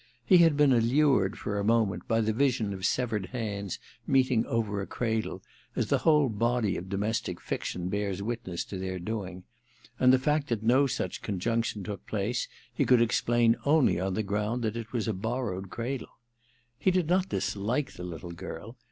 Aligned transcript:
He 0.25 0.39
had 0.39 0.57
been 0.57 0.73
allured, 0.73 1.37
for 1.37 1.59
a 1.59 1.63
moment, 1.63 2.07
by 2.07 2.21
the 2.21 2.33
vision 2.33 2.73
of 2.73 2.87
severed 2.87 3.27
hands 3.27 3.77
meeting 4.07 4.43
over 4.47 4.81
a 4.81 4.87
cradle, 4.87 5.43
as 5.75 5.89
the 5.89 5.99
whole 5.99 6.27
body 6.27 6.75
of 6.75 6.89
domestic 6.89 7.39
fiction 7.39 7.87
bears 7.87 8.23
witness 8.23 8.65
to 8.65 8.79
their 8.79 8.97
doing; 8.97 9.43
and 9.99 10.11
the 10.11 10.17
fact 10.17 10.47
that 10.47 10.63
no 10.63 10.87
such 10.87 11.21
conjunction 11.21 11.83
took 11.83 12.03
place 12.07 12.47
he 12.73 12.83
could 12.83 12.99
explain 12.99 13.55
only 13.63 13.99
on 13.99 14.15
the 14.15 14.23
ground 14.23 14.63
that 14.63 14.75
it 14.75 14.91
was 14.91 15.07
a 15.07 15.13
borrowed 15.13 15.69
cradle. 15.69 16.19
He 16.79 16.89
did 16.89 17.05
not 17.07 17.29
dislike 17.29 17.91
the 17.91 18.03
little 18.03 18.31
girl. 18.31 18.77